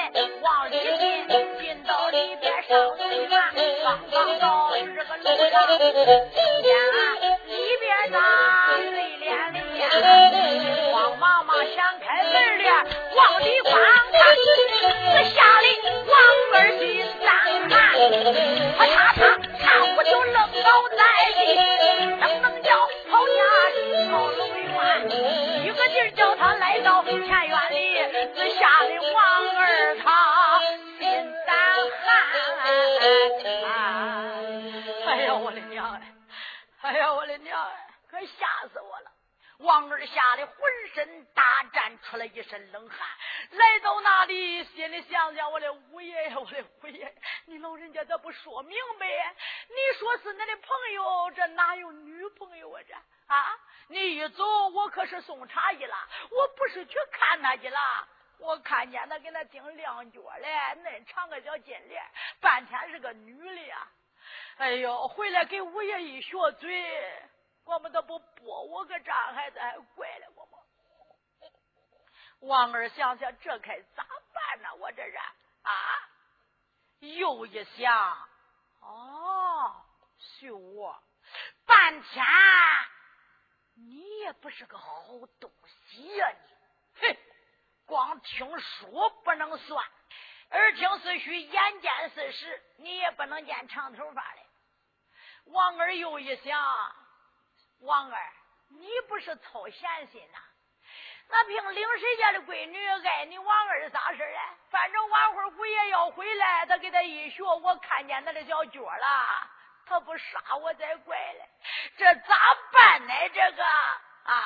[5.78, 7.16] 一边啊
[7.46, 8.41] 一边走。
[42.12, 42.98] 出了一身冷汗，
[43.52, 47.10] 来到那里，心里想想我的五爷呀，我的五爷，
[47.46, 49.06] 你老人家咋不说明白？
[49.06, 52.82] 你说是你的朋友，这哪有女朋友啊？
[52.86, 52.94] 这
[53.32, 53.58] 啊，
[53.88, 55.96] 你一走，我可是送茶去了。
[56.30, 57.78] 我不是去看他去了，
[58.40, 60.48] 我看见他给那顶亮脚嘞，
[60.84, 62.04] 恁长个小金链，
[62.42, 63.88] 半天是个女的呀。
[64.58, 67.24] 哎呦，回来给五爷一学嘴，
[67.64, 69.58] 我不得不剥我个渣孩子，
[69.96, 70.51] 怪了我。
[72.42, 74.74] 王二想想，这该咋办呢？
[74.74, 75.22] 我这人
[75.62, 76.08] 啊，
[76.98, 78.28] 又一想，
[78.80, 79.84] 哦，
[80.18, 81.00] 秀我
[81.64, 82.24] 半天，
[83.74, 85.04] 你也不是个好
[85.38, 85.52] 东
[85.88, 86.28] 西呀！
[86.30, 87.16] 你，哼，
[87.86, 89.86] 光听书不能算，
[90.50, 94.40] 耳听是虚，眼见是实，你也不能见长头发的。
[95.44, 96.60] 王二又一想，
[97.82, 98.32] 王二，
[98.70, 100.38] 你不是操闲心呐？
[101.32, 104.36] 那凭领谁家的闺女爱你王二啥事儿
[104.70, 109.48] 反正晚会姑爷要回来，他给他一学，我看见他的小脚了，
[109.86, 111.48] 他不杀我才怪嘞！
[111.96, 112.36] 这咋
[112.70, 113.14] 办呢？
[113.32, 114.44] 这个啊，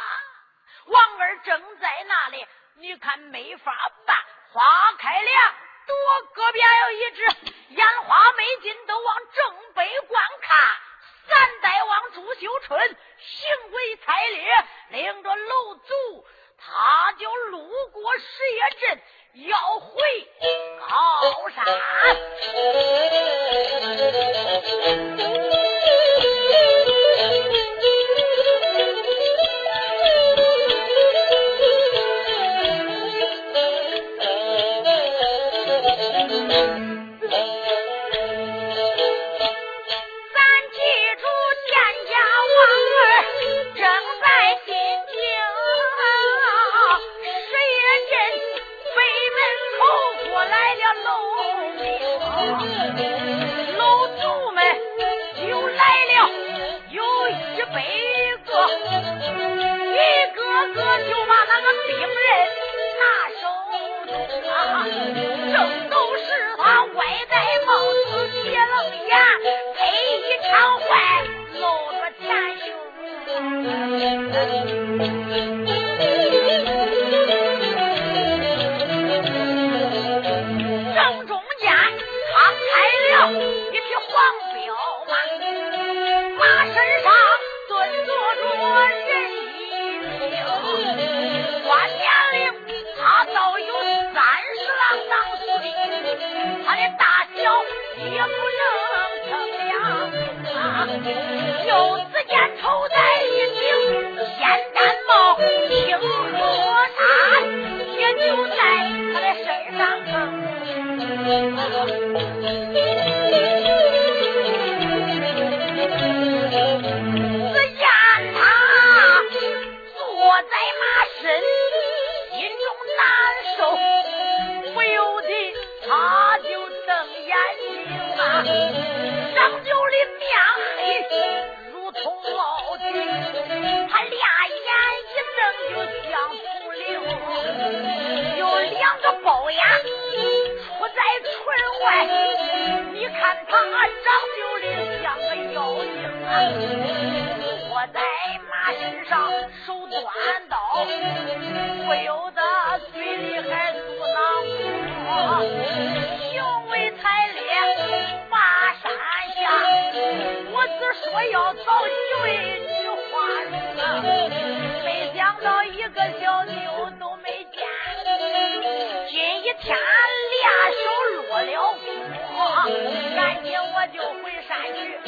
[0.87, 3.73] 王二正在那里，你看没法
[4.07, 4.17] 办。
[4.53, 4.63] 花
[4.97, 5.55] 开两
[5.87, 5.97] 朵，
[6.35, 7.23] 隔壁还有一只
[7.71, 10.57] 烟花美金，都往正北观看。
[11.27, 16.29] 三代王朱秀春行为才烈，领着楼族。
[16.59, 19.01] 他就路过石野镇，
[19.49, 20.29] 要回
[20.81, 21.65] 高山。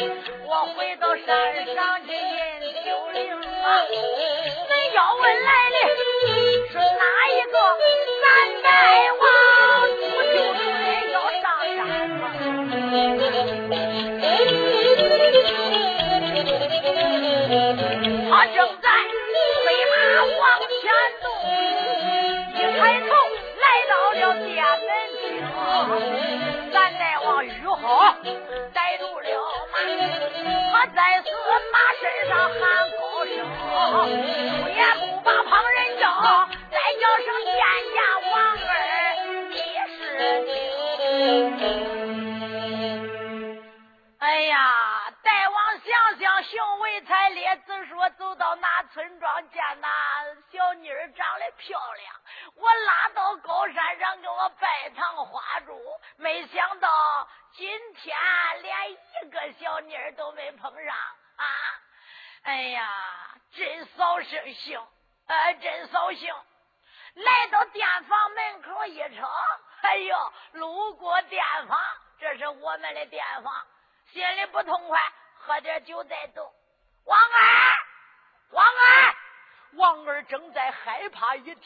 [0.01, 1.27] 我回到山
[1.75, 3.83] 上去念九灵啊！
[4.71, 5.77] 恁要问来历
[6.69, 7.05] 是哪
[30.79, 31.29] 我在司
[31.73, 32.61] 马身上喊
[32.97, 33.35] 高声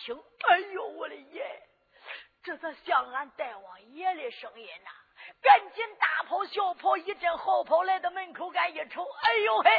[0.04, 1.62] 听，哎呦我的爷，
[2.42, 4.90] 这是像俺大王爷的声音呐、
[5.40, 9.70] 赶紧大跑小跑一阵好跑，来到门口，俺一瞅，哎呦嘿，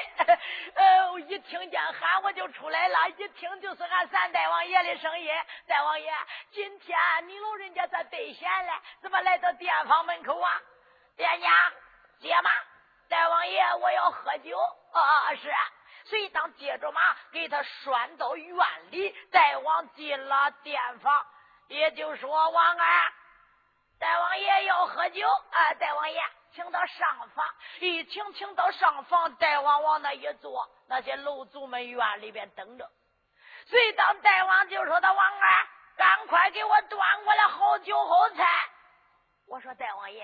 [0.75, 5.29] 哎、呃，一听见喊我就出来了，一听就是俺三大王爷的声音。
[5.67, 6.13] 大王爷，
[6.51, 6.97] 今天
[7.27, 8.81] 你老人家在得闲了？
[9.01, 10.61] 怎么来到店房门口啊？
[11.17, 11.53] 爹娘，
[12.21, 12.49] 爹妈，
[13.09, 14.57] 大王爷，我要喝酒
[14.93, 15.35] 啊！
[15.35, 15.62] 是啊。
[16.13, 17.01] 随当接着马，
[17.31, 18.55] 给他拴到院
[18.91, 21.25] 里，大王进了殿房，
[21.69, 23.13] 也就是说，王二
[23.97, 25.73] 大王爷要喝酒啊！
[25.79, 27.43] 大王爷请到上房，
[27.79, 32.87] 一请请到上房，大王往那一坐，那些楼主们院里边等着。
[33.65, 38.45] 随当大王就说：“他王二，赶快给我端过来好酒好菜。”
[39.49, 40.23] 我说：“大王爷，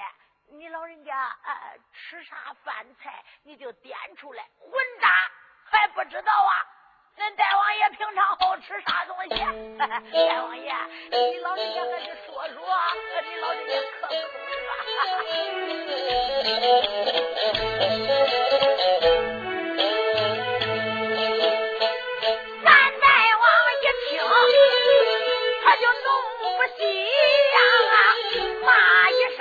[0.52, 4.72] 你老人家呃，吃啥饭菜你就点出来混
[5.02, 5.10] 杂。”
[5.72, 6.54] 还不知道啊。
[7.18, 9.30] 恁大王爷平常好吃啥东西？
[9.78, 9.86] 大
[10.44, 10.74] 王爷，
[11.12, 12.56] 你老人家还是说说，
[13.24, 14.14] 你老人家可口
[14.48, 14.72] 吃了。
[22.64, 22.68] 咱
[23.00, 23.06] 大
[23.36, 23.44] 王
[23.82, 24.12] 一听，
[25.66, 26.08] 他就怒
[26.58, 27.58] 不息呀、
[27.92, 27.94] 啊，
[28.66, 28.68] 骂
[29.10, 29.40] 一声。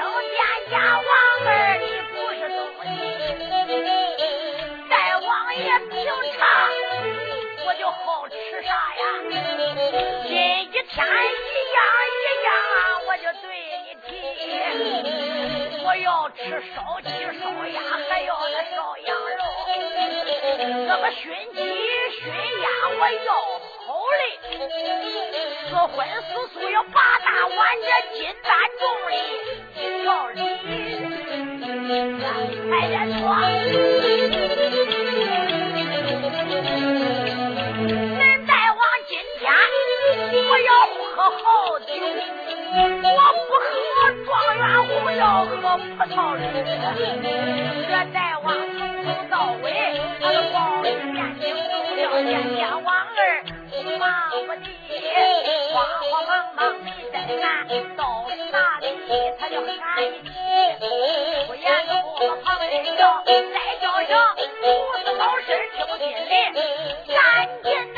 [10.26, 11.78] 今一天一样
[12.14, 12.49] 一样
[13.07, 13.46] 我就对
[13.84, 14.09] 你提
[15.84, 16.38] 我要吃
[16.74, 17.09] 烧鸡
[17.40, 19.42] 烧鸭还要那烧羊肉。
[20.86, 21.22] 那个熏
[21.53, 21.59] 鸡
[22.20, 22.22] 熏
[22.62, 22.66] 鸭
[22.99, 23.32] 我要
[23.86, 23.86] 好
[24.18, 24.22] 嘞
[25.68, 27.86] 四荤四素要八大碗这
[28.16, 29.12] 金丹重嘞
[30.05, 30.38] 要礼。
[32.68, 34.07] 快点说。
[41.31, 41.87] 好酒
[43.03, 43.16] 我
[43.47, 43.68] 不喝
[44.24, 46.41] 状元红要喝葡萄绿
[47.87, 48.47] 这大王
[48.79, 49.66] 从头到尾
[50.20, 53.18] 他都抱着遍地红要见阎王儿
[53.99, 54.64] 忙不迭
[55.72, 55.76] 慌
[56.11, 57.43] 慌忙忙没在那
[57.97, 58.87] 到哪里
[59.39, 60.07] 他就喊一
[60.81, 64.11] 你不言怒我旁人笑再叫声
[64.62, 64.64] 胡
[65.05, 66.53] 子老师听不进来
[67.07, 67.97] 赶紧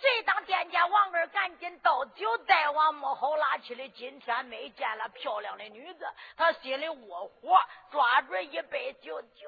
[0.00, 2.38] 谁当店家王二赶紧倒酒。
[2.38, 9.46] 大王没好拉气的，今天没见了漂亮的女子，他心里窝火，抓住一杯酒，酒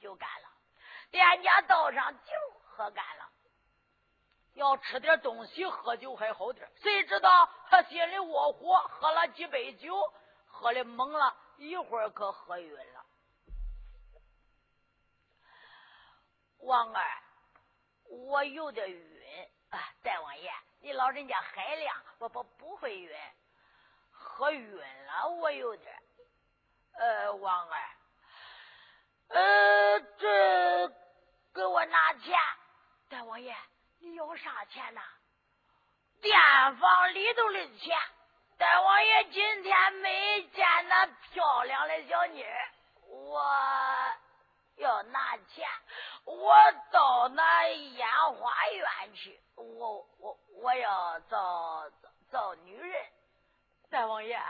[0.00, 0.48] 就干了。
[1.10, 2.32] 店家倒上酒，
[2.64, 3.28] 喝干了。
[4.54, 6.66] 要吃点东西，喝酒还好点。
[6.76, 10.12] 谁知道他心里窝火，喝了几杯酒，
[10.46, 13.04] 喝的懵了，一会儿可喝晕了。
[16.60, 17.22] 王二，
[18.08, 19.19] 我有点晕
[19.70, 19.78] 啊！
[20.02, 23.16] 大王爷，你老人家海量，不不不会晕，
[24.10, 26.02] 喝晕了，我有点。
[26.94, 27.80] 呃，王二，
[29.28, 30.88] 呃，这
[31.54, 32.36] 给我拿钱，
[33.08, 33.56] 大王爷。
[34.00, 35.02] 你要啥钱呐？
[36.20, 36.36] 店
[36.76, 37.96] 房里头的钱。
[38.58, 42.70] 大王爷今天没见那漂亮的小妮儿，
[43.06, 43.42] 我
[44.76, 45.68] 要拿钱。
[46.30, 46.54] 我
[46.92, 51.90] 到那烟花院去，我我我要找
[52.30, 53.04] 找女人。
[53.90, 54.40] 大王爷，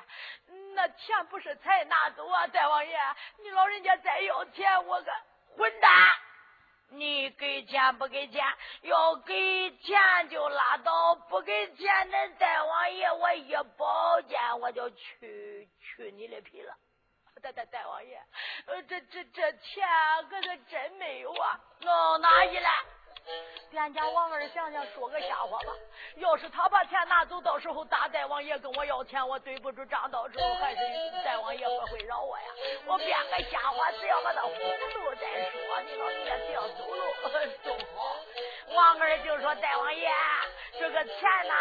[0.74, 2.46] 那钱不是才拿走啊！
[2.48, 2.98] 大王爷，
[3.38, 5.10] 你老人家再要钱，我个
[5.56, 5.90] 混蛋！
[6.90, 8.44] 你给钱不给钱？
[8.82, 16.76] 要给钱就拉倒，不给钱，那大王爷我一宝剑我就去去你的皮了。
[17.40, 18.22] 大大大王爷，
[18.66, 19.88] 呃，这这这钱
[20.28, 21.58] 可是真没有啊！
[21.86, 22.68] 哦，哪里了？
[23.70, 25.72] 店家王二想想说个瞎话吧，
[26.16, 30.80] 要是他把钱拿走，到时候大大王爷跟我要钱，我对不住账，到时候还是
[31.24, 32.44] 大王爷会会饶我呀。
[32.86, 35.80] 我编个瞎话，只要把他糊弄再说。
[35.86, 37.02] 你老人家只要走路
[37.64, 38.16] 就好。
[38.74, 40.10] 王二就说：“大王爷，
[40.78, 41.54] 这个钱呐，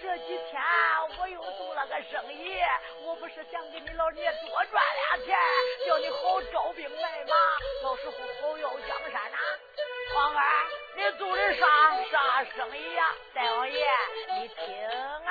[0.00, 0.62] 这几天
[1.18, 2.60] 我又做了个生意，
[3.04, 5.36] 我不是想给你老人家多赚俩钱，
[5.86, 7.34] 叫你好招兵买马，
[7.82, 9.38] 到时候好要江山呐。”
[10.14, 10.42] 王二，
[10.96, 11.66] 你做的啥
[12.10, 13.02] 啥生意呀？
[13.34, 13.86] 大王爷，
[14.40, 14.56] 你听
[14.88, 15.30] 啊。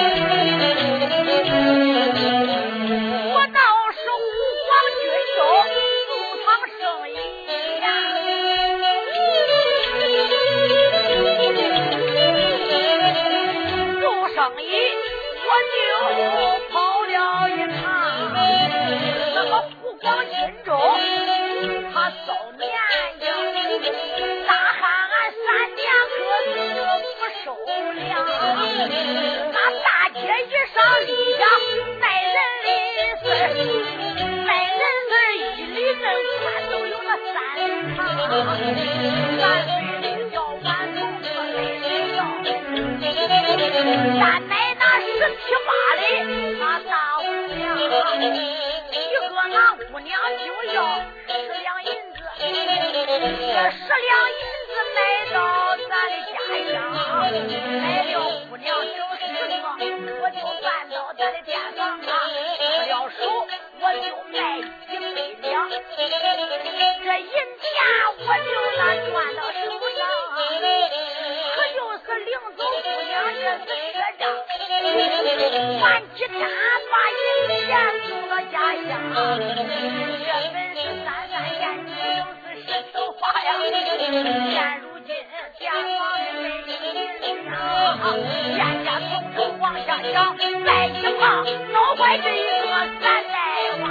[92.11, 92.67] 脑坏这一个
[92.99, 93.83] 三代王，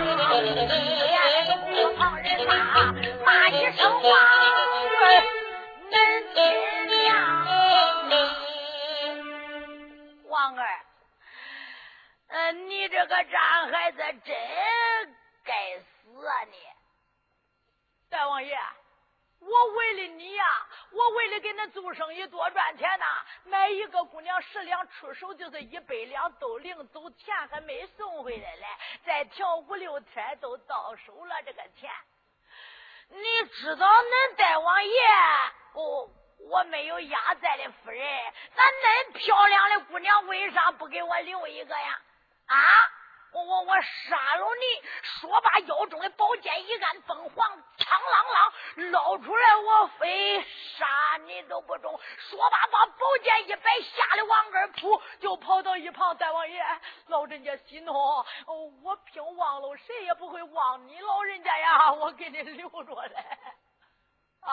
[1.73, 2.53] 眼旁人骂
[3.25, 5.25] 骂一声王儿
[5.91, 5.95] 恁
[6.35, 6.39] 亲
[6.99, 7.09] 娘，
[10.29, 10.67] 王儿，
[12.29, 14.37] 呃，你这个渣孩子真
[15.45, 16.59] 该死啊你！
[18.11, 18.55] 大王爷，
[19.51, 20.45] 我为了你呀，
[20.93, 23.05] 我为了给恁做生意多赚钱呐，
[23.45, 28.67] 买一个姑娘十两出手就是一百两，都领走，钱还没送回来嘞，
[29.05, 31.91] 再调五六天都到手了，这个钱。
[33.09, 34.93] 你知道恁大王爷，
[35.75, 36.11] 我
[36.49, 42.01] 我没有压寨的夫人，那恁漂亮的姑娘为啥不给我留一个呀？
[42.47, 42.57] 啊！
[43.33, 44.89] 我我我杀了你！
[45.03, 51.99] 说罢，腰中的宝剑一按，凤凰苍啷啷捞出来，我非杀你都不中。
[52.19, 56.17] 说罢，把宝剑一摆，吓得往根扑，就跑到一旁。
[56.17, 56.65] 大王爷，
[57.07, 57.93] 老人家息怒，
[58.83, 61.93] 我凭忘了，谁也不会忘你老人家呀！
[61.93, 63.17] 我给你留着嘞。
[64.41, 64.51] 啊！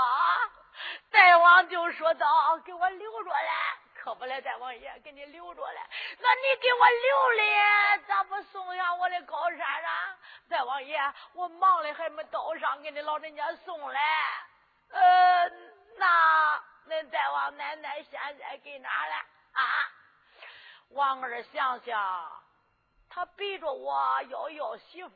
[1.10, 3.50] 大王就说道：“给我留着嘞。”
[3.98, 5.82] 可不来，大王爷给你留着了。
[6.20, 10.18] 那你给我留了，咋不送上我的高山上？
[10.50, 10.98] 大王爷，
[11.34, 14.02] 我忙的还没到上，给你老人家送来。
[14.92, 15.50] 呃，
[15.98, 19.16] 那恁大王奶奶现在给哪了？
[19.16, 19.62] 啊？
[20.92, 22.32] 王二想想，
[23.10, 25.12] 他逼着我要要媳妇，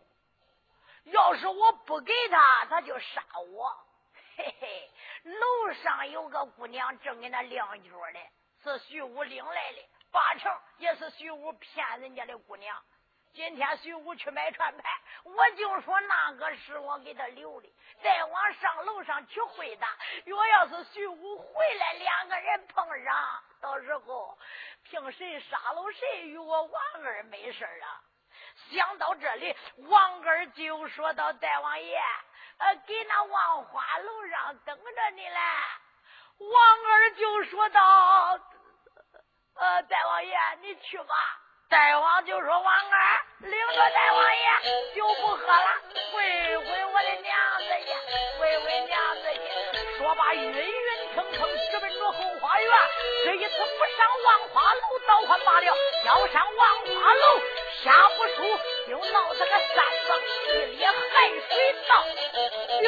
[1.05, 3.23] 要是我不给他，他就杀
[3.53, 3.73] 我。
[4.35, 4.91] 嘿嘿，
[5.23, 8.19] 楼上有个姑娘正给那晾脚呢。
[8.63, 12.81] 是徐武领来的，八成也是徐武骗人家的姑娘。
[13.33, 19.87] 今天徐武去买船牌，我就说那个是我给他留的，再往上楼上去会他。
[20.25, 24.37] 若要是徐武回来，两个人碰上，到时候
[24.83, 28.03] 凭谁杀了谁，与我王二没事啊。
[28.69, 31.97] 想到这里，王二就说到：“大王爷，
[32.57, 35.39] 呃，给那望花楼上等着你嘞。”
[36.49, 36.57] 王
[36.89, 37.79] 二就说道
[39.55, 41.13] ：“呃，大王爷，你去吧。”
[41.69, 44.41] 大王就说：“王二，领着大王爷
[44.95, 45.67] 就不喝了，
[46.11, 47.93] 回回我的娘子去，
[48.39, 49.39] 回回娘子爷。”
[49.97, 52.71] 说罢，晕晕腾腾直奔着后花园。
[53.23, 57.39] 这一次不上万花楼倒还罢了，要上万花楼，
[57.83, 58.43] 下不输
[58.89, 60.09] 就闹他个三更
[60.47, 60.93] 一列海
[61.47, 61.49] 水
[61.87, 61.91] 倒。
[62.81, 62.87] 哟。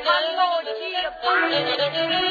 [1.51, 2.30] Thank you.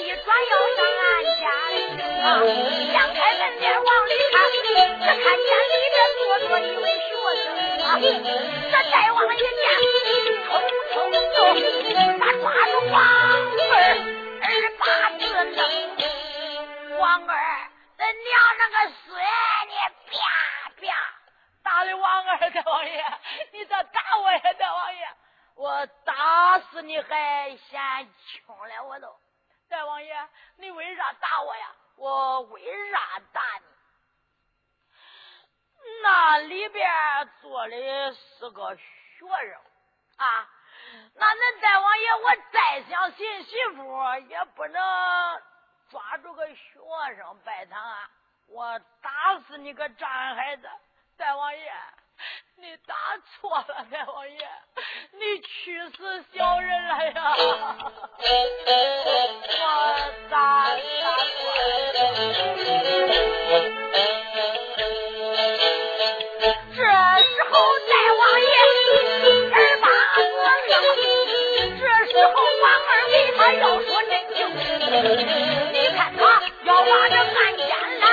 [0.00, 1.02] 一转要上俺
[1.40, 1.76] 家里
[2.22, 2.26] 啊，
[2.92, 4.34] 两开门帘往里看，
[4.98, 7.06] 只看见里边坐着一位学
[7.42, 7.44] 生
[7.84, 9.44] 啊，这大王一见，
[10.52, 10.52] 冲
[10.92, 11.93] 冲就
[38.44, 38.82] 是个学
[39.20, 39.28] 生
[40.16, 40.46] 啊，
[41.14, 44.82] 那恁大王爷，我再想寻媳妇，也不能
[45.90, 46.54] 抓住个学
[47.16, 48.10] 生拜堂啊！
[48.48, 50.68] 我打死你个渣孩子，
[51.16, 51.72] 大王爷！
[52.56, 52.94] 你打
[53.40, 54.46] 错了，大王爷，
[55.12, 57.36] 你屈死小人了呀！
[59.60, 59.64] 我
[60.28, 60.82] 打打错
[61.94, 61.96] 了。
[73.60, 74.38] 要说真情，
[75.72, 76.20] 你看他
[76.64, 77.66] 要把这汉奸
[78.00, 78.04] 来，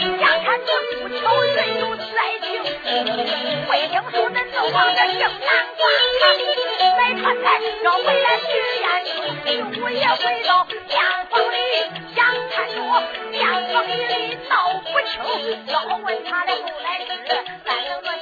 [0.00, 2.04] 眼看着不巧人有灾
[2.42, 2.46] 情，
[3.68, 5.80] 魏廷书恁就往这正南挂
[6.20, 6.22] 他，
[6.96, 7.44] 来他才
[7.82, 8.44] 要回来去
[8.82, 10.74] 燕京，我也回到边
[11.30, 11.54] 房里，
[12.14, 12.18] 眼
[12.50, 12.74] 看着
[13.30, 13.34] 边
[13.72, 14.12] 房里的
[14.48, 14.52] 闹
[14.84, 15.14] 不清，
[15.66, 15.74] 要
[16.04, 17.06] 问他的后来事，
[17.64, 18.15] 咱两个。